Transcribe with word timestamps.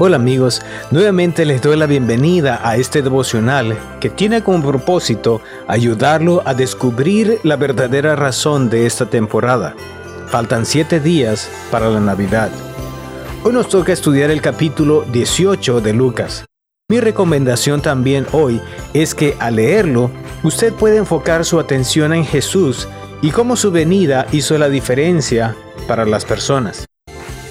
Hola 0.00 0.16
amigos, 0.16 0.60
nuevamente 0.90 1.44
les 1.44 1.62
doy 1.62 1.76
la 1.76 1.86
bienvenida 1.86 2.60
a 2.64 2.76
este 2.76 3.00
devocional 3.00 3.78
que 4.00 4.10
tiene 4.10 4.42
como 4.42 4.66
propósito 4.66 5.40
ayudarlo 5.68 6.42
a 6.44 6.52
descubrir 6.52 7.38
la 7.44 7.54
verdadera 7.54 8.16
razón 8.16 8.68
de 8.68 8.86
esta 8.86 9.06
temporada. 9.06 9.76
Faltan 10.26 10.66
siete 10.66 10.98
días 10.98 11.48
para 11.70 11.88
la 11.90 12.00
Navidad. 12.00 12.50
Hoy 13.44 13.52
nos 13.52 13.68
toca 13.68 13.92
estudiar 13.92 14.32
el 14.32 14.40
capítulo 14.40 15.02
18 15.12 15.80
de 15.80 15.92
Lucas. 15.92 16.44
Mi 16.90 16.98
recomendación 16.98 17.80
también 17.80 18.26
hoy 18.32 18.60
es 18.94 19.14
que 19.14 19.36
al 19.38 19.56
leerlo, 19.56 20.10
usted 20.42 20.72
puede 20.72 20.96
enfocar 20.96 21.44
su 21.44 21.60
atención 21.60 22.12
en 22.12 22.24
Jesús 22.24 22.88
y 23.22 23.30
cómo 23.30 23.54
su 23.54 23.70
venida 23.70 24.26
hizo 24.32 24.58
la 24.58 24.68
diferencia 24.68 25.54
para 25.86 26.04
las 26.04 26.24
personas. 26.24 26.84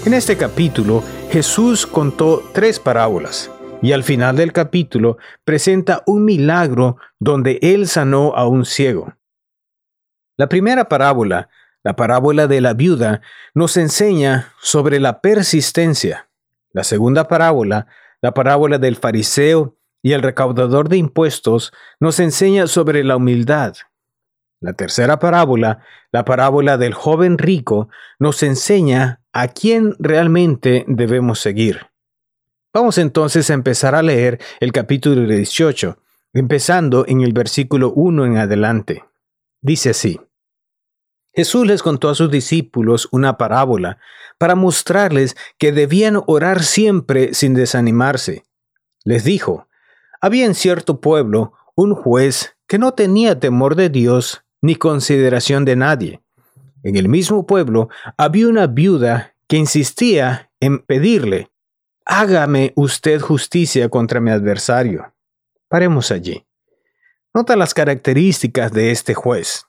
En 0.06 0.14
este 0.14 0.36
capítulo, 0.36 1.02
Jesús 1.34 1.88
contó 1.88 2.44
tres 2.54 2.80
parábolas 2.80 3.50
y 3.82 3.94
al 3.94 4.04
final 4.04 4.36
del 4.36 4.54
capítulo 4.54 5.18
presenta 5.44 6.04
un 6.06 6.26
milagro 6.26 6.98
donde 7.18 7.58
él 7.64 7.88
sanó 7.88 8.36
a 8.36 8.48
un 8.48 8.66
ciego. 8.66 9.16
La 10.38 10.48
primera 10.48 10.88
parábola, 10.88 11.50
la 11.82 11.96
parábola 11.96 12.46
de 12.46 12.62
la 12.62 12.76
viuda, 12.76 13.22
nos 13.56 13.78
enseña 13.78 14.54
sobre 14.62 15.00
la 15.00 15.22
persistencia. 15.22 16.30
La 16.72 16.84
segunda 16.84 17.28
parábola, 17.28 17.88
la 18.22 18.36
parábola 18.36 18.78
del 18.78 18.96
fariseo 18.96 19.76
y 20.04 20.12
el 20.12 20.22
recaudador 20.22 20.88
de 20.88 20.98
impuestos, 20.98 21.74
nos 22.00 22.20
enseña 22.20 22.68
sobre 22.68 23.04
la 23.04 23.16
humildad. 23.16 23.74
La 24.64 24.72
tercera 24.72 25.20
parábola, 25.20 25.84
la 26.14 26.24
parábola 26.24 26.78
del 26.78 26.94
joven 26.94 27.38
rico, 27.38 27.90
nos 28.18 28.42
enseña 28.44 29.20
a 29.34 29.50
quién 29.50 29.94
realmente 30.00 30.86
debemos 30.88 31.42
seguir. 31.42 31.88
Vamos 32.74 32.98
entonces 32.98 33.50
a 33.50 33.56
empezar 33.56 33.94
a 33.94 34.02
leer 34.02 34.40
el 34.62 34.72
capítulo 34.72 35.28
18, 35.28 35.98
empezando 36.32 37.04
en 37.10 37.20
el 37.20 37.34
versículo 37.34 37.92
1 37.92 38.26
en 38.26 38.38
adelante. 38.38 39.04
Dice 39.62 39.90
así. 39.90 40.22
Jesús 41.34 41.68
les 41.68 41.84
contó 41.84 42.08
a 42.08 42.16
sus 42.16 42.32
discípulos 42.32 43.10
una 43.12 43.38
parábola 43.38 43.98
para 44.38 44.56
mostrarles 44.56 45.36
que 45.58 45.74
debían 45.74 46.22
orar 46.26 46.64
siempre 46.64 47.34
sin 47.34 47.54
desanimarse. 47.54 48.46
Les 49.04 49.26
dijo, 49.26 49.68
había 50.22 50.46
en 50.46 50.56
cierto 50.56 51.02
pueblo 51.02 51.52
un 51.76 51.96
juez 51.96 52.56
que 52.66 52.80
no 52.80 52.94
tenía 52.94 53.42
temor 53.42 53.76
de 53.76 53.90
Dios 53.90 54.43
ni 54.64 54.76
consideración 54.76 55.66
de 55.66 55.76
nadie. 55.76 56.22
En 56.84 56.96
el 56.96 57.10
mismo 57.10 57.46
pueblo 57.46 57.90
había 58.18 58.48
una 58.48 58.66
viuda 58.66 59.36
que 59.48 59.58
insistía 59.58 60.50
en 60.62 60.80
pedirle, 60.80 61.52
hágame 62.06 62.72
usted 62.76 63.20
justicia 63.20 63.90
contra 63.90 64.22
mi 64.22 64.32
adversario. 64.32 65.14
Paremos 65.68 66.12
allí. 66.12 66.46
Nota 67.34 67.58
las 67.58 67.74
características 67.74 68.72
de 68.72 68.92
este 68.92 69.14
juez. 69.14 69.66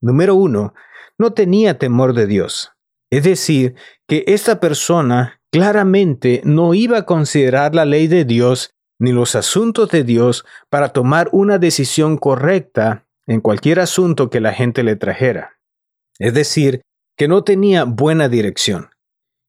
Número 0.00 0.34
uno, 0.34 0.74
no 1.18 1.32
tenía 1.32 1.78
temor 1.78 2.12
de 2.12 2.26
Dios. 2.26 2.72
Es 3.10 3.22
decir, 3.22 3.76
que 4.08 4.24
esta 4.26 4.58
persona 4.58 5.40
claramente 5.52 6.42
no 6.44 6.74
iba 6.74 6.98
a 6.98 7.06
considerar 7.06 7.76
la 7.76 7.84
ley 7.84 8.08
de 8.08 8.24
Dios 8.24 8.74
ni 8.98 9.12
los 9.12 9.36
asuntos 9.36 9.90
de 9.90 10.02
Dios 10.02 10.44
para 10.68 10.88
tomar 10.88 11.28
una 11.30 11.58
decisión 11.58 12.16
correcta 12.16 13.06
en 13.26 13.40
cualquier 13.40 13.80
asunto 13.80 14.30
que 14.30 14.40
la 14.40 14.52
gente 14.52 14.82
le 14.82 14.96
trajera 14.96 15.58
es 16.18 16.34
decir, 16.34 16.82
que 17.16 17.28
no 17.28 17.44
tenía 17.44 17.84
buena 17.84 18.28
dirección. 18.28 18.90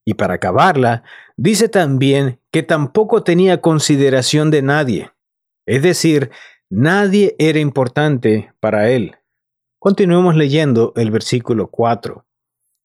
Y 0.05 0.15
para 0.15 0.35
acabarla, 0.35 1.03
dice 1.37 1.69
también 1.69 2.39
que 2.51 2.63
tampoco 2.63 3.23
tenía 3.23 3.61
consideración 3.61 4.51
de 4.51 4.61
nadie, 4.61 5.11
es 5.65 5.81
decir, 5.81 6.31
nadie 6.69 7.35
era 7.39 7.59
importante 7.59 8.53
para 8.59 8.89
él. 8.89 9.15
Continuemos 9.79 10.35
leyendo 10.35 10.93
el 10.95 11.11
versículo 11.11 11.67
4. 11.67 12.25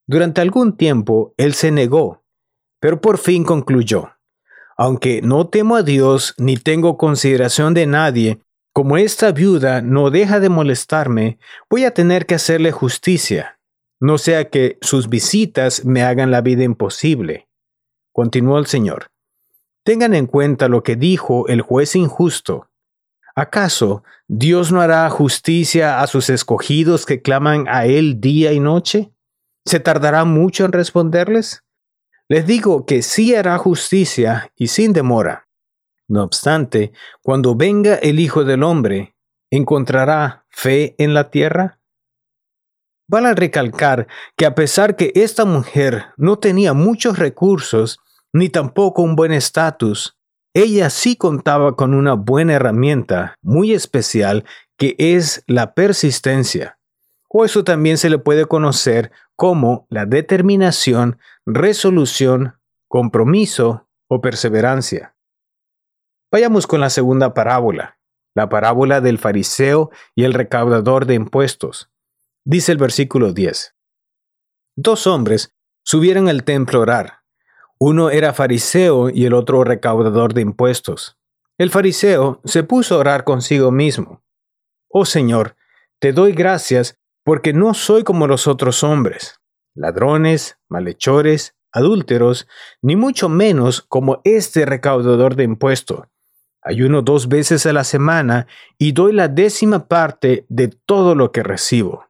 Durante 0.07 0.41
algún 0.41 0.77
tiempo 0.77 1.35
él 1.37 1.55
se 1.55 1.71
negó, 1.71 2.23
pero 2.81 3.01
por 3.01 3.19
fin 3.19 3.43
concluyó, 3.43 4.11
aunque 4.77 5.23
no 5.23 5.49
temo 5.49 5.77
a 5.77 5.83
Dios 5.83 6.35
ni 6.39 6.57
tengo 6.57 6.97
consideración 6.97 7.75
de 7.75 7.87
nadie, 7.87 8.41
como 8.78 8.97
esta 8.97 9.33
viuda 9.33 9.83
no 9.83 10.09
deja 10.09 10.39
de 10.39 10.49
molestarme, 10.49 11.41
voy 11.69 11.84
a 11.84 11.93
tener 11.93 12.27
que 12.27 12.37
hacerle 12.37 12.71
justicia 12.71 13.59
no 14.00 14.16
sea 14.16 14.49
que 14.49 14.78
sus 14.81 15.09
visitas 15.09 15.84
me 15.84 16.05
hagan 16.05 16.31
la 16.31 16.41
vida 16.41 16.62
imposible. 16.62 17.49
Continuó 18.12 18.61
el 18.61 18.67
Señor. 18.67 19.11
Tengan 19.83 20.15
en 20.15 20.28
cuenta 20.28 20.69
lo 20.69 20.84
que 20.84 20.94
dijo 20.94 21.49
el 21.49 21.62
juez 21.62 21.97
injusto. 21.97 22.69
¿Acaso 23.34 24.05
Dios 24.28 24.71
no 24.71 24.81
hará 24.81 25.11
justicia 25.11 26.00
a 26.00 26.06
sus 26.06 26.31
escogidos 26.31 27.05
que 27.05 27.21
claman 27.21 27.67
a 27.69 27.87
Él 27.87 28.21
día 28.21 28.53
y 28.53 28.61
noche? 28.61 29.11
¿Se 29.65 29.81
tardará 29.81 30.25
mucho 30.25 30.65
en 30.65 30.71
responderles? 30.71 31.65
Les 32.28 32.47
digo 32.47 32.87
que 32.87 33.03
sí 33.03 33.34
hará 33.34 33.59
justicia 33.59 34.53
y 34.55 34.69
sin 34.69 34.93
demora. 34.93 35.48
No 36.09 36.25
obstante, 36.25 36.93
cuando 37.23 37.55
venga 37.55 37.97
el 37.97 38.19
Hijo 38.19 38.45
del 38.45 38.63
Hombre, 38.63 39.15
¿encontrará 39.51 40.47
fe 40.49 40.95
en 40.99 41.13
la 41.13 41.31
tierra? 41.31 41.81
Vale 43.07 43.35
recalcar 43.35 44.07
que 44.37 44.47
a 44.47 44.55
pesar 44.55 44.97
que 44.97 45.13
esta 45.15 45.45
mujer 45.45 46.07
no 46.17 46.39
tenía 46.39 46.73
muchos 46.73 47.19
recursos 47.19 48.01
ni 48.33 48.49
tampoco 48.49 49.03
un 49.03 49.17
buen 49.17 49.33
estatus, 49.33 50.19
ella 50.55 50.91
sí 50.91 51.17
contaba 51.17 51.77
con 51.77 51.95
una 51.95 52.15
buena 52.15 52.55
herramienta 52.55 53.35
muy 53.43 53.73
especial 53.73 54.45
que 54.79 54.95
es 54.99 55.43
la 55.47 55.75
persistencia. 55.75 56.79
O 57.29 57.45
eso 57.45 57.65
también 57.65 57.99
se 57.99 58.09
le 58.09 58.19
puede 58.19 58.47
conocer 58.47 59.13
como 59.37 59.87
la 59.91 60.07
determinación, 60.07 61.19
resolución, 61.45 62.59
compromiso 62.89 63.89
o 64.09 64.23
perseverancia. 64.23 65.15
Vayamos 66.31 66.66
con 66.66 66.83
la 66.83 66.91
segunda 66.91 67.33
parábola, 67.33 67.99
la 68.34 68.50
parábola 68.50 69.00
del 69.00 69.16
fariseo 69.16 69.91
y 70.15 70.25
el 70.25 70.34
recaudador 70.34 71.06
de 71.06 71.15
impuestos. 71.15 71.91
Dice 72.44 72.72
el 72.72 72.77
versículo 72.77 73.33
10. 73.33 73.75
Dos 74.77 75.06
hombres 75.06 75.55
subieron 75.83 76.28
al 76.28 76.44
templo 76.44 76.81
a 76.81 76.83
orar. 76.83 77.12
Uno 77.78 78.11
era 78.11 78.34
fariseo 78.34 79.09
y 79.09 79.25
el 79.25 79.33
otro 79.33 79.65
recaudador 79.65 80.34
de 80.34 80.43
impuestos. 80.43 81.19
El 81.56 81.71
fariseo 81.71 82.43
se 82.44 82.62
puso 82.62 82.97
a 82.97 82.99
orar 82.99 83.25
consigo 83.25 83.71
mismo. 83.71 84.22
Oh 84.91 85.06
Señor, 85.06 85.56
te 85.99 86.12
doy 86.12 86.33
gracias 86.33 86.99
porque 87.25 87.55
no 87.55 87.72
soy 87.72 88.05
como 88.05 88.27
los 88.27 88.47
otros 88.47 88.84
hombres, 88.84 89.41
ladrones, 89.75 90.59
malhechores, 90.69 91.56
adúlteros, 91.72 92.47
ni 92.83 92.97
mucho 92.97 93.31
menos 93.31 93.81
como 93.81 94.21
este 94.25 94.67
recaudador 94.67 95.34
de 95.34 95.44
impuestos. 95.44 96.06
Ayuno 96.69 97.01
dos 97.01 97.29
veces 97.29 97.65
a 97.65 97.73
la 97.73 97.83
semana 97.83 98.47
y 98.77 98.93
doy 98.93 99.15
la 99.15 99.29
décima 99.29 99.89
parte 99.89 100.45
de 100.51 100.69
todo 100.69 101.15
lo 101.15 101.33
que 101.33 101.43
recibo. 101.43 102.05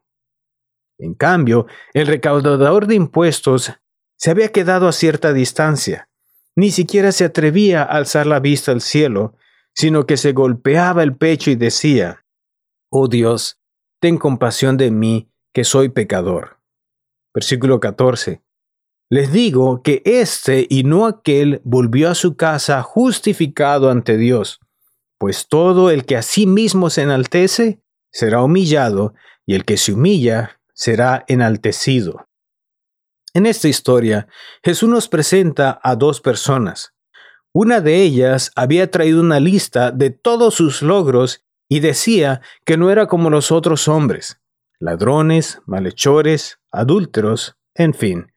En 0.97 1.13
cambio, 1.13 1.65
el 1.93 2.07
recaudador 2.07 2.85
de 2.85 2.95
impuestos 2.95 3.71
se 4.17 4.31
había 4.31 4.51
quedado 4.51 4.89
a 4.89 4.91
cierta 4.91 5.31
distancia. 5.31 6.09
Ni 6.57 6.71
siquiera 6.71 7.13
se 7.13 7.23
atrevía 7.23 7.83
a 7.83 7.85
alzar 7.85 8.27
la 8.27 8.41
vista 8.41 8.73
al 8.73 8.81
cielo, 8.81 9.33
sino 9.73 10.05
que 10.05 10.17
se 10.17 10.33
golpeaba 10.33 11.03
el 11.03 11.15
pecho 11.15 11.51
y 11.51 11.55
decía, 11.55 12.25
Oh 12.89 13.07
Dios, 13.07 13.61
ten 14.01 14.17
compasión 14.17 14.75
de 14.75 14.91
mí, 14.91 15.31
que 15.53 15.63
soy 15.63 15.87
pecador. 15.87 16.59
Versículo 17.33 17.79
14. 17.79 18.41
Les 19.11 19.31
digo 19.31 19.81
que 19.81 20.03
éste 20.05 20.67
y 20.69 20.83
no 20.83 21.07
aquel 21.07 21.61
volvió 21.63 22.11
a 22.11 22.15
su 22.15 22.35
casa 22.35 22.83
justificado 22.83 23.89
ante 23.89 24.17
Dios, 24.17 24.59
pues 25.17 25.47
todo 25.47 25.89
el 25.89 26.05
que 26.05 26.15
a 26.15 26.21
sí 26.21 26.45
mismo 26.45 26.91
se 26.91 27.01
enaltece 27.01 27.81
será 28.11 28.43
humillado, 28.43 29.13
y 29.45 29.55
el 29.55 29.65
que 29.65 29.77
se 29.77 29.93
humilla 29.93 30.59
será 30.73 31.25
enaltecido. 31.27 32.27
En 33.33 33.47
esta 33.47 33.67
historia, 33.67 34.27
Jesús 34.63 34.89
nos 34.89 35.07
presenta 35.07 35.79
a 35.83 35.95
dos 35.95 36.21
personas. 36.21 36.93
Una 37.51 37.81
de 37.81 38.01
ellas 38.01 38.51
había 38.55 38.91
traído 38.91 39.21
una 39.21 39.39
lista 39.39 39.91
de 39.91 40.11
todos 40.11 40.53
sus 40.55 40.83
logros 40.83 41.43
y 41.67 41.79
decía 41.79 42.41
que 42.63 42.77
no 42.77 42.91
era 42.91 43.07
como 43.07 43.31
los 43.31 43.51
otros 43.51 43.87
hombres, 43.87 44.39
ladrones, 44.79 45.61
malhechores, 45.65 46.59
adúlteros, 46.71 47.55
en 47.73 47.93
fin. 47.95 48.31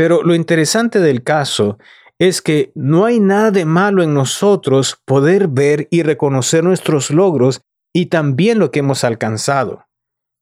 Pero 0.00 0.22
lo 0.22 0.34
interesante 0.34 0.98
del 0.98 1.22
caso 1.22 1.76
es 2.18 2.40
que 2.40 2.72
no 2.74 3.04
hay 3.04 3.20
nada 3.20 3.50
de 3.50 3.66
malo 3.66 4.02
en 4.02 4.14
nosotros 4.14 4.98
poder 5.04 5.46
ver 5.46 5.88
y 5.90 6.02
reconocer 6.02 6.64
nuestros 6.64 7.10
logros 7.10 7.60
y 7.92 8.06
también 8.06 8.58
lo 8.58 8.70
que 8.70 8.78
hemos 8.78 9.04
alcanzado 9.04 9.84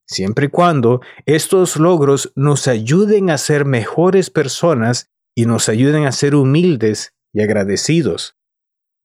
siempre 0.06 0.46
y 0.46 0.49
cuando 0.49 1.00
estos 1.26 1.76
logros 1.76 2.32
nos 2.37 2.69
ayuden 2.69 3.31
a 3.31 3.37
ser 3.37 3.64
mejores 3.64 4.31
personas 4.31 5.10
y 5.34 5.46
nos 5.46 5.69
ayuden 5.69 6.06
a 6.06 6.12
ser 6.12 6.37
humildes 6.37 7.12
y 7.32 7.43
agradecidos. 7.43 8.37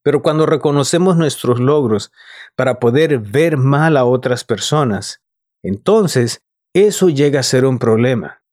Pero 0.04 0.22
cuando 0.22 0.46
reconocemos 0.46 1.16
nuestros 1.16 1.58
logros 1.58 2.12
para 2.54 2.78
poder 2.78 3.18
ver 3.18 3.56
mal 3.56 3.96
a 3.96 4.04
otras 4.04 4.44
personas, 4.44 5.20
entonces 5.64 6.42
eso 6.72 7.08
llega 7.08 7.40
a 7.40 7.42
ser 7.42 7.64
un 7.64 7.80
problema. 7.80 8.43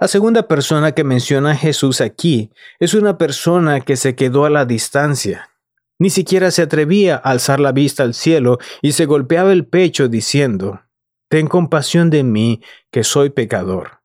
La 0.00 0.06
segunda 0.06 0.46
persona 0.46 0.92
que 0.92 1.02
menciona 1.02 1.56
Jesús 1.56 2.00
aquí 2.00 2.52
es 2.78 2.94
una 2.94 3.18
persona 3.18 3.80
que 3.80 3.96
se 3.96 4.14
quedó 4.14 4.44
a 4.44 4.50
la 4.50 4.64
distancia. 4.64 5.50
Ni 5.98 6.10
siquiera 6.10 6.52
se 6.52 6.62
atrevía 6.62 7.16
a 7.16 7.30
alzar 7.30 7.58
la 7.58 7.72
vista 7.72 8.04
al 8.04 8.14
cielo 8.14 8.58
y 8.80 8.92
se 8.92 9.06
golpeaba 9.06 9.52
el 9.52 9.66
pecho 9.66 10.06
diciendo, 10.06 10.82
Ten 11.28 11.48
compasión 11.48 12.10
de 12.10 12.22
mí, 12.22 12.62
que 12.92 13.02
soy 13.02 13.30
pecador. 13.30 14.00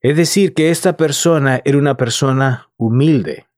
Es 0.00 0.16
decir, 0.18 0.52
que 0.52 0.70
esta 0.70 0.98
persona 0.98 1.62
era 1.64 1.78
una 1.78 1.96
persona 1.96 2.68
humilde, 2.76 3.48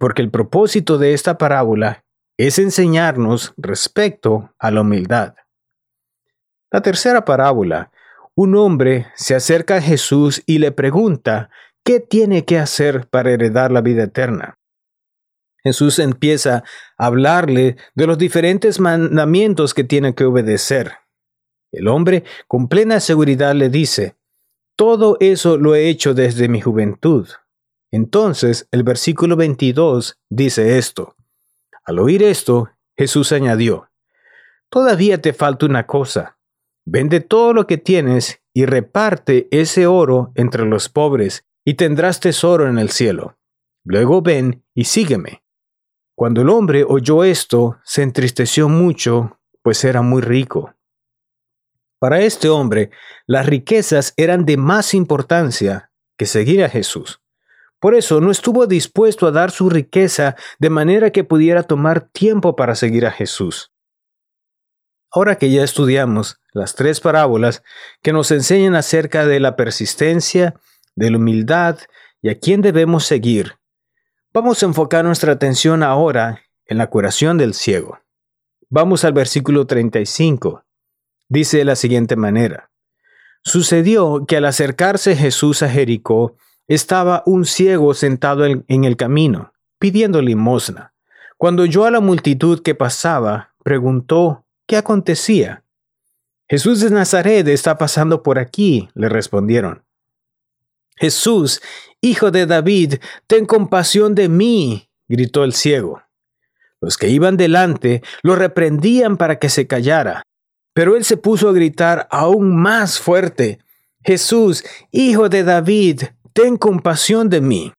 porque 0.00 0.20
el 0.22 0.30
propósito 0.30 0.98
de 0.98 1.14
esta 1.14 1.38
parábola 1.38 2.04
es 2.36 2.58
enseñarnos 2.58 3.54
respecto 3.56 4.52
a 4.58 4.72
la 4.72 4.80
humildad. 4.80 5.36
La 6.72 6.82
tercera 6.82 7.24
parábola, 7.24 7.92
un 8.40 8.54
hombre 8.54 9.08
se 9.16 9.34
acerca 9.34 9.78
a 9.78 9.80
Jesús 9.80 10.44
y 10.46 10.58
le 10.58 10.70
pregunta 10.70 11.50
qué 11.82 11.98
tiene 11.98 12.44
que 12.44 12.56
hacer 12.56 13.08
para 13.08 13.32
heredar 13.32 13.72
la 13.72 13.80
vida 13.80 14.04
eterna. 14.04 14.60
Jesús 15.64 15.98
empieza 15.98 16.62
a 16.96 17.06
hablarle 17.06 17.76
de 17.96 18.06
los 18.06 18.16
diferentes 18.16 18.78
mandamientos 18.78 19.74
que 19.74 19.82
tiene 19.82 20.14
que 20.14 20.24
obedecer. 20.24 20.98
El 21.72 21.88
hombre 21.88 22.22
con 22.46 22.68
plena 22.68 23.00
seguridad 23.00 23.56
le 23.56 23.70
dice, 23.70 24.14
todo 24.76 25.16
eso 25.18 25.56
lo 25.56 25.74
he 25.74 25.88
hecho 25.88 26.14
desde 26.14 26.48
mi 26.48 26.60
juventud. 26.60 27.26
Entonces 27.90 28.68
el 28.70 28.84
versículo 28.84 29.34
22 29.34 30.16
dice 30.30 30.78
esto. 30.78 31.16
Al 31.82 31.98
oír 31.98 32.22
esto, 32.22 32.70
Jesús 32.96 33.32
añadió, 33.32 33.90
Todavía 34.70 35.20
te 35.20 35.32
falta 35.32 35.66
una 35.66 35.88
cosa. 35.88 36.37
Vende 36.90 37.20
todo 37.20 37.52
lo 37.52 37.66
que 37.66 37.76
tienes 37.76 38.40
y 38.54 38.64
reparte 38.64 39.46
ese 39.50 39.86
oro 39.86 40.32
entre 40.34 40.64
los 40.64 40.88
pobres, 40.88 41.44
y 41.62 41.74
tendrás 41.74 42.18
tesoro 42.18 42.66
en 42.66 42.78
el 42.78 42.88
cielo. 42.88 43.36
Luego 43.84 44.22
ven 44.22 44.64
y 44.74 44.84
sígueme. 44.84 45.42
Cuando 46.14 46.40
el 46.40 46.48
hombre 46.48 46.86
oyó 46.88 47.24
esto, 47.24 47.76
se 47.84 48.02
entristeció 48.02 48.70
mucho, 48.70 49.38
pues 49.62 49.84
era 49.84 50.00
muy 50.00 50.22
rico. 50.22 50.72
Para 51.98 52.20
este 52.20 52.48
hombre, 52.48 52.90
las 53.26 53.44
riquezas 53.44 54.14
eran 54.16 54.46
de 54.46 54.56
más 54.56 54.94
importancia 54.94 55.92
que 56.16 56.24
seguir 56.24 56.64
a 56.64 56.70
Jesús. 56.70 57.20
Por 57.80 57.94
eso 57.94 58.22
no 58.22 58.30
estuvo 58.30 58.66
dispuesto 58.66 59.26
a 59.26 59.30
dar 59.30 59.50
su 59.50 59.68
riqueza 59.68 60.36
de 60.58 60.70
manera 60.70 61.10
que 61.10 61.22
pudiera 61.22 61.64
tomar 61.64 62.08
tiempo 62.08 62.56
para 62.56 62.74
seguir 62.74 63.04
a 63.04 63.10
Jesús. 63.10 63.72
Ahora 65.10 65.36
que 65.36 65.50
ya 65.50 65.62
estudiamos 65.62 66.40
las 66.52 66.74
tres 66.74 67.00
parábolas 67.00 67.62
que 68.02 68.12
nos 68.12 68.30
enseñan 68.30 68.74
acerca 68.74 69.26
de 69.26 69.40
la 69.40 69.56
persistencia, 69.56 70.54
de 70.96 71.10
la 71.10 71.16
humildad 71.18 71.78
y 72.20 72.30
a 72.30 72.38
quién 72.38 72.60
debemos 72.60 73.04
seguir, 73.04 73.54
vamos 74.32 74.62
a 74.62 74.66
enfocar 74.66 75.04
nuestra 75.04 75.32
atención 75.32 75.82
ahora 75.82 76.42
en 76.66 76.78
la 76.78 76.88
curación 76.88 77.38
del 77.38 77.54
ciego. 77.54 77.98
Vamos 78.68 79.04
al 79.04 79.12
versículo 79.12 79.66
35 79.66 80.64
Dice 81.30 81.58
de 81.58 81.64
la 81.66 81.76
siguiente 81.76 82.16
manera. 82.16 82.70
Sucedió 83.44 84.24
que 84.26 84.38
al 84.38 84.46
acercarse 84.46 85.14
Jesús 85.14 85.62
a 85.62 85.68
Jericó, 85.68 86.36
estaba 86.66 87.22
un 87.26 87.44
ciego 87.44 87.92
sentado 87.92 88.46
en, 88.46 88.84
el 88.84 88.96
camino, 88.96 89.52
pidiendo 89.78 90.22
limosna. 90.22 90.94
Cuando 91.36 91.62
oyó 91.62 91.84
a 91.84 91.90
la 91.90 92.00
multitud 92.00 92.62
que 92.62 92.74
pasaba, 92.74 93.54
preguntó, 93.62 94.46
¿qué 94.68 94.76
acontecía? 94.76 95.64
Jesús 96.48 96.80
de 96.80 96.90
Nazaret 96.90 97.48
está 97.48 97.76
pasando 97.78 98.22
por 98.22 98.38
aquí, 98.38 98.88
le 98.94 99.08
respondieron. 99.08 99.82
Jesús, 100.96 101.60
hijo 102.00 102.30
de 102.30 102.46
David, 102.46 102.94
ten 103.26 103.46
compasión 103.46 104.14
de 104.14 104.28
mí, 104.28 104.88
gritó 105.08 105.42
el 105.42 105.54
ciego. 105.54 106.02
Los 106.80 106.96
que 106.96 107.08
iban 107.08 107.36
delante 107.36 108.02
lo 108.22 108.36
reprendían 108.36 109.16
para 109.16 109.38
que 109.38 109.48
se 109.48 109.66
callara, 109.66 110.22
pero 110.74 110.96
él 110.96 111.04
se 111.04 111.16
puso 111.16 111.48
a 111.48 111.52
gritar 111.52 112.06
aún 112.10 112.54
más 112.54 113.00
fuerte, 113.00 113.58
Jesús, 114.02 114.64
hijo 114.90 115.28
de 115.28 115.44
David, 115.44 116.02
ten 116.32 116.56
compasión 116.56 117.28
de 117.28 117.40
mí. 117.40 117.72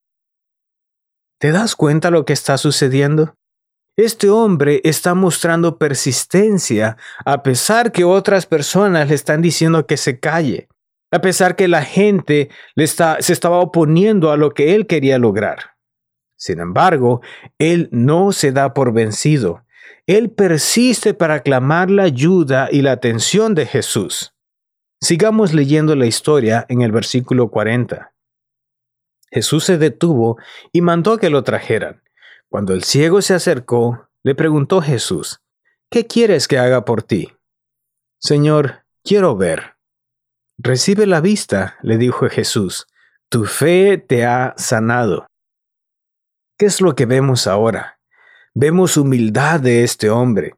¿Te 1.40 1.52
das 1.52 1.76
cuenta 1.76 2.12
lo 2.12 2.26
que 2.26 2.34
está 2.34 2.58
sucediendo? 2.58 3.36
Este 4.00 4.30
hombre 4.30 4.82
está 4.84 5.14
mostrando 5.14 5.78
persistencia 5.78 6.98
a 7.26 7.44
pesar 7.44 7.92
que 7.92 8.04
otras 8.04 8.46
personas 8.46 9.10
le 9.10 9.16
están 9.16 9.42
diciendo 9.42 9.86
que 9.86 9.98
se 9.98 10.20
calle, 10.20 10.70
a 11.12 11.20
pesar 11.20 11.56
que 11.56 11.68
la 11.68 11.84
gente 11.84 12.50
le 12.76 12.84
está, 12.84 13.18
se 13.22 13.34
estaba 13.34 13.60
oponiendo 13.60 14.32
a 14.32 14.38
lo 14.38 14.52
que 14.52 14.76
él 14.76 14.88
quería 14.88 15.18
lograr. 15.18 15.76
Sin 16.38 16.60
embargo, 16.60 17.22
él 17.58 17.90
no 17.92 18.32
se 18.32 18.52
da 18.52 18.74
por 18.74 18.94
vencido 18.94 19.64
él 20.10 20.32
persiste 20.32 21.14
para 21.14 21.44
clamar 21.44 21.92
la 21.92 22.02
ayuda 22.02 22.68
y 22.72 22.82
la 22.82 22.94
atención 22.94 23.54
de 23.54 23.68
Jesús. 23.68 24.34
Sigamos 25.00 25.54
leyendo 25.54 25.96
la 25.96 26.08
historia 26.08 26.66
en 26.68 26.82
el 26.82 26.92
versículo 26.92 27.52
40. 27.52 28.12
Jesús 29.32 29.66
se 29.66 29.78
detuvo 29.78 30.38
y 30.72 30.82
mandó 30.82 31.20
que 31.20 31.30
lo 31.30 31.44
trajeran. 31.44 32.02
Cuando 32.50 32.74
el 32.74 32.84
ciego 32.84 33.22
se 33.22 33.36
acercó, 33.36 34.10
le 34.24 34.34
preguntó 34.34 34.82
Jesús, 34.82 35.40
¿qué 35.92 36.08
quieres 36.08 36.48
que 36.48 36.58
haga 36.58 36.84
por 36.84 37.04
ti? 37.04 37.32
Señor, 38.20 38.86
quiero 39.04 39.38
ver. 39.38 39.76
Recibe 40.58 41.06
la 41.06 41.22
vista, 41.22 41.78
le 41.84 41.98
dijo 41.98 42.28
Jesús, 42.28 42.88
tu 43.30 43.46
fe 43.46 43.98
te 44.00 44.26
ha 44.26 44.56
sanado. 44.58 45.28
¿Qué 46.58 46.66
es 46.66 46.82
lo 46.82 46.96
que 46.96 47.06
vemos 47.06 47.46
ahora? 47.46 48.00
Vemos 48.56 48.98
humildad 48.98 49.60
de 49.60 49.84
este 49.84 50.10
hombre. 50.10 50.56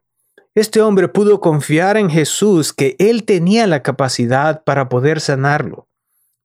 Este 0.56 0.82
hombre 0.82 1.10
pudo 1.10 1.42
confiar 1.42 1.98
en 1.98 2.10
Jesús 2.10 2.72
que 2.74 2.96
él 3.00 3.26
tenía 3.26 3.68
la 3.68 3.84
capacidad 3.84 4.64
para 4.64 4.88
poder 4.88 5.20
sanarlo. 5.20 5.90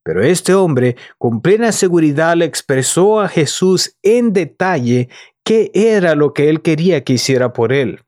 Pero 0.03 0.23
este 0.23 0.55
hombre 0.55 0.97
con 1.19 1.41
plena 1.41 1.73
seguridad 1.73 2.37
le 2.37 2.45
expresó 2.45 3.21
a 3.21 3.29
Jesús 3.29 3.97
en 4.03 4.33
detalle 4.33 5.09
qué 5.47 5.71
era 5.73 6.17
lo 6.17 6.35
que 6.35 6.51
él 6.51 6.61
quería 6.61 7.05
que 7.05 7.13
hiciera 7.13 7.53
por 7.53 7.73
él. 7.73 8.05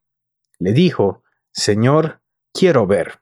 Le 0.59 0.73
dijo, 0.73 1.23
Señor, 1.52 2.21
quiero 2.52 2.87
ver. 2.88 3.21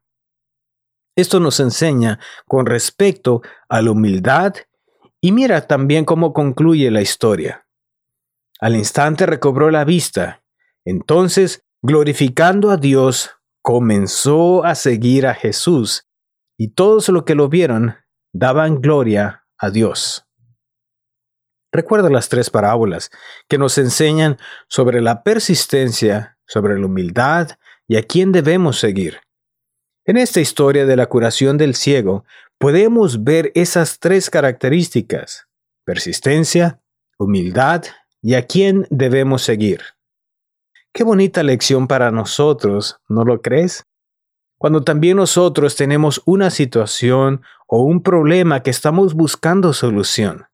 Esto 1.14 1.38
nos 1.38 1.61
enseña 1.61 2.18
con 2.46 2.64
respecto 2.64 3.42
a 3.68 3.82
la 3.82 3.90
humildad 3.90 4.54
y 5.20 5.32
mira 5.32 5.66
también 5.66 6.06
cómo 6.06 6.32
concluye 6.32 6.90
la 6.90 7.02
historia. 7.02 7.66
Al 8.58 8.75
instante 8.75 9.26
recobró 9.26 9.70
la 9.70 9.85
vista. 9.85 10.42
Entonces, 10.87 11.66
glorificando 11.82 12.70
a 12.70 12.78
Dios, 12.78 13.32
comenzó 13.61 14.64
a 14.64 14.75
seguir 14.75 15.26
a 15.26 15.35
Jesús, 15.35 16.08
y 16.58 16.68
todos 16.68 17.11
los 17.11 17.25
que 17.25 17.35
lo 17.35 17.50
vieron 17.50 17.96
daban 18.32 18.80
gloria 18.80 19.46
a 19.58 19.70
Dios. 19.70 20.25
Recuerda 21.76 22.09
las 22.09 22.30
tres 22.30 22.49
parábolas 22.49 23.11
que 23.49 23.59
nos 23.59 23.76
enseñan 23.76 24.38
sobre 24.66 25.02
la 25.02 25.23
persistencia, 25.23 26.38
sobre 26.47 26.78
la 26.78 26.87
humildad 26.87 27.50
y 27.87 27.99
a 27.99 28.02
quién 28.02 28.33
debemos 28.33 28.78
seguir. 28.78 29.21
En 30.06 30.16
esta 30.16 30.40
historia 30.40 30.87
de 30.87 30.97
la 30.97 31.04
curación 31.04 31.59
del 31.59 31.75
ciego 31.75 32.25
podemos 32.56 33.25
ver 33.25 33.52
esas 33.54 33.99
tres 33.99 34.30
características, 34.30 35.49
persistencia, 35.85 36.80
humildad 37.18 37.85
y 38.23 38.37
a 38.37 38.47
quién 38.47 38.87
debemos 38.88 39.42
seguir. 39.42 39.83
Qué 40.95 41.04
bonita 41.04 41.42
lección 41.42 41.88
para 41.88 42.11
nosotros, 42.11 43.00
¿no 43.06 43.23
lo 43.23 43.42
crees? 43.42 43.85
Cuando 44.56 44.83
también 44.83 45.18
nosotros 45.18 45.76
tenemos 45.76 46.23
una 46.25 46.49
situación 46.49 47.42
o 47.66 47.83
un 47.83 48.02
problema 48.02 48.62
que 48.62 48.71
estamos 48.71 49.12
buscando 49.12 49.75
solución. 49.75 50.47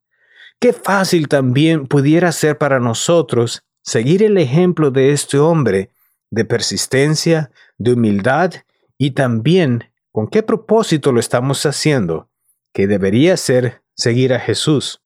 Qué 0.63 0.73
fácil 0.73 1.27
también 1.27 1.89
pudiera 1.89 2.31
ser 2.31 2.57
para 2.57 2.79
nosotros 2.79 3.65
seguir 3.83 4.23
el 4.23 4.39
ejemplo 4.39 4.93
de 4.93 5.11
este 5.11 5.37
hombre 5.37 5.91
de 6.31 6.45
persistencia, 6.45 7.51
de 7.79 7.95
humildad 7.95 8.53
y 8.97 9.11
también 9.11 9.91
con 10.13 10.29
qué 10.29 10.45
propósito 10.45 11.11
lo 11.11 11.19
estamos 11.19 11.67
haciendo, 11.67 12.31
que 12.73 12.87
debería 12.87 13.37
ser 13.37 13.83
seguir 13.97 14.33
a 14.33 14.39
Jesús. 14.39 15.03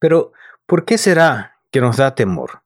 Pero, 0.00 0.32
¿por 0.66 0.84
qué 0.84 0.98
será 0.98 1.60
que 1.70 1.80
nos 1.80 1.98
da 1.98 2.16
temor? 2.16 2.64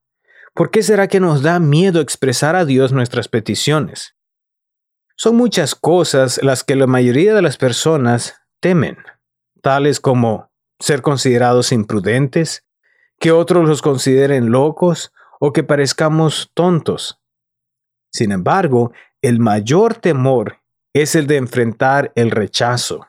¿Por 0.54 0.70
qué 0.70 0.82
será 0.82 1.06
que 1.06 1.20
nos 1.20 1.42
da 1.42 1.60
miedo 1.60 2.00
expresar 2.00 2.56
a 2.56 2.64
Dios 2.64 2.92
nuestras 2.92 3.28
peticiones? 3.28 4.16
Son 5.16 5.36
muchas 5.36 5.74
cosas 5.74 6.42
las 6.42 6.64
que 6.64 6.76
la 6.76 6.86
mayoría 6.86 7.34
de 7.34 7.42
las 7.42 7.58
personas 7.58 8.40
temen, 8.58 8.96
tales 9.60 10.00
como 10.00 10.49
ser 10.80 11.02
considerados 11.02 11.72
imprudentes, 11.72 12.66
que 13.18 13.32
otros 13.32 13.68
los 13.68 13.82
consideren 13.82 14.50
locos 14.50 15.12
o 15.38 15.52
que 15.52 15.62
parezcamos 15.62 16.50
tontos. 16.54 17.20
Sin 18.10 18.32
embargo, 18.32 18.92
el 19.22 19.38
mayor 19.38 19.94
temor 19.94 20.58
es 20.92 21.14
el 21.14 21.26
de 21.26 21.36
enfrentar 21.36 22.12
el 22.16 22.30
rechazo. 22.30 23.06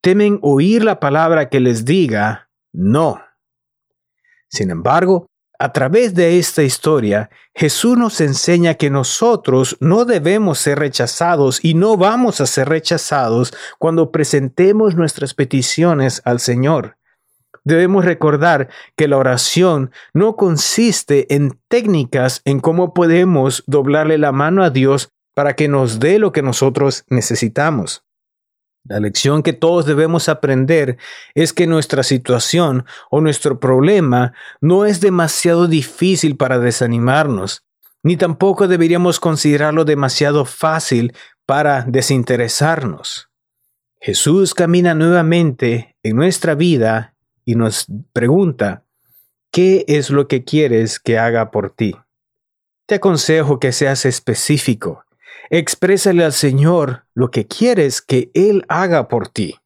Temen 0.00 0.38
oír 0.42 0.84
la 0.84 1.00
palabra 1.00 1.50
que 1.50 1.60
les 1.60 1.84
diga 1.84 2.48
no. 2.72 3.20
Sin 4.48 4.70
embargo, 4.70 5.26
a 5.58 5.72
través 5.72 6.14
de 6.14 6.38
esta 6.38 6.62
historia, 6.62 7.30
Jesús 7.54 7.98
nos 7.98 8.20
enseña 8.20 8.74
que 8.74 8.90
nosotros 8.90 9.76
no 9.80 10.04
debemos 10.04 10.60
ser 10.60 10.78
rechazados 10.78 11.58
y 11.64 11.74
no 11.74 11.96
vamos 11.96 12.40
a 12.40 12.46
ser 12.46 12.68
rechazados 12.68 13.52
cuando 13.78 14.12
presentemos 14.12 14.94
nuestras 14.94 15.34
peticiones 15.34 16.22
al 16.24 16.38
Señor. 16.38 16.96
Debemos 17.64 18.04
recordar 18.04 18.68
que 18.96 19.08
la 19.08 19.16
oración 19.16 19.90
no 20.14 20.36
consiste 20.36 21.34
en 21.34 21.58
técnicas 21.68 22.40
en 22.44 22.60
cómo 22.60 22.94
podemos 22.94 23.64
doblarle 23.66 24.16
la 24.16 24.30
mano 24.30 24.62
a 24.62 24.70
Dios 24.70 25.10
para 25.34 25.54
que 25.54 25.68
nos 25.68 25.98
dé 25.98 26.18
lo 26.18 26.32
que 26.32 26.42
nosotros 26.42 27.04
necesitamos. 27.08 28.04
La 28.88 29.00
lección 29.00 29.42
que 29.42 29.52
todos 29.52 29.84
debemos 29.84 30.30
aprender 30.30 30.96
es 31.34 31.52
que 31.52 31.66
nuestra 31.66 32.02
situación 32.02 32.86
o 33.10 33.20
nuestro 33.20 33.60
problema 33.60 34.32
no 34.62 34.86
es 34.86 35.00
demasiado 35.00 35.66
difícil 35.66 36.36
para 36.36 36.58
desanimarnos, 36.58 37.64
ni 38.02 38.16
tampoco 38.16 38.66
deberíamos 38.66 39.20
considerarlo 39.20 39.84
demasiado 39.84 40.46
fácil 40.46 41.12
para 41.44 41.82
desinteresarnos. 41.82 43.28
Jesús 44.00 44.54
camina 44.54 44.94
nuevamente 44.94 45.96
en 46.02 46.16
nuestra 46.16 46.54
vida 46.54 47.14
y 47.44 47.56
nos 47.56 47.86
pregunta, 48.14 48.84
¿qué 49.52 49.84
es 49.88 50.08
lo 50.08 50.28
que 50.28 50.44
quieres 50.44 50.98
que 50.98 51.18
haga 51.18 51.50
por 51.50 51.70
ti? 51.70 51.94
Te 52.86 52.94
aconsejo 52.94 53.60
que 53.60 53.72
seas 53.72 54.06
específico 54.06 55.04
Exprésale 55.50 56.24
al 56.24 56.32
Señor 56.32 57.04
lo 57.14 57.30
que 57.30 57.46
quieres 57.46 58.02
que 58.02 58.30
Él 58.34 58.64
haga 58.68 59.08
por 59.08 59.28
ti. 59.28 59.56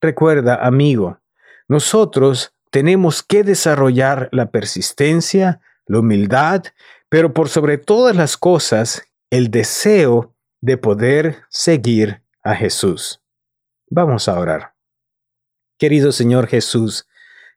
Recuerda, 0.00 0.64
amigo, 0.64 1.20
nosotros 1.68 2.54
tenemos 2.70 3.22
que 3.22 3.42
desarrollar 3.42 4.28
la 4.32 4.50
persistencia, 4.50 5.60
la 5.86 6.00
humildad, 6.00 6.64
pero 7.08 7.32
por 7.32 7.48
sobre 7.48 7.78
todas 7.78 8.14
las 8.14 8.36
cosas, 8.36 9.02
el 9.30 9.50
deseo 9.50 10.34
de 10.60 10.76
poder 10.76 11.42
seguir 11.50 12.22
a 12.42 12.54
Jesús. 12.54 13.20
Vamos 13.90 14.28
a 14.28 14.38
orar. 14.38 14.74
Querido 15.78 16.12
Señor 16.12 16.46
Jesús, 16.46 17.08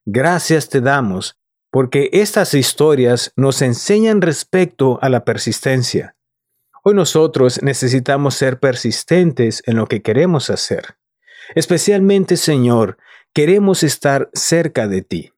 gracias 0.06 0.70
te 0.70 0.82
damos 0.82 1.40
porque 1.70 2.10
estas 2.14 2.54
historias 2.54 3.32
nos 3.36 3.62
enseñan 3.62 4.22
respecto 4.22 5.00
a 5.02 5.10
la 5.10 5.24
persistencia. 5.24 6.17
Hoy 6.90 6.94
nosotros 6.94 7.62
necesitamos 7.64 8.36
ser 8.36 8.62
persistentes 8.62 9.62
en 9.66 9.76
lo 9.76 9.88
que 9.88 10.02
queremos 10.02 10.50
hacer. 10.50 10.96
Especialmente, 11.54 12.38
Señor, 12.38 12.98
queremos 13.34 13.84
estar 13.84 14.30
cerca 14.32 14.88
de 14.88 15.02
ti. 15.02 15.34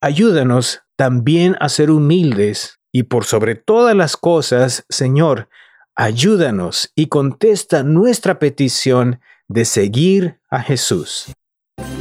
Ayúdanos 0.00 0.82
también 0.96 1.56
a 1.60 1.68
ser 1.68 1.92
humildes 1.92 2.80
y 2.90 3.04
por 3.04 3.26
sobre 3.26 3.54
todas 3.54 3.94
las 3.94 4.16
cosas, 4.16 4.84
Señor, 4.88 5.48
ayúdanos 5.94 6.90
y 6.96 7.06
contesta 7.06 7.84
nuestra 7.84 8.40
petición 8.40 9.20
de 9.46 9.64
seguir 9.64 10.40
a 10.50 10.62
Jesús. 10.62 11.32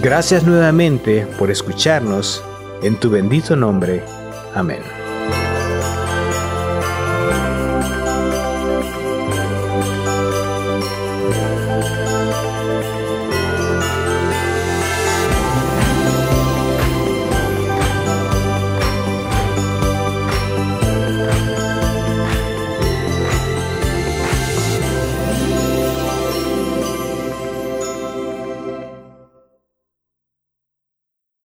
Gracias 0.01 0.43
nuevamente 0.43 1.27
por 1.37 1.51
escucharnos. 1.51 2.43
En 2.81 2.99
tu 2.99 3.11
bendito 3.11 3.55
nombre. 3.55 4.01
Amén. 4.55 5.00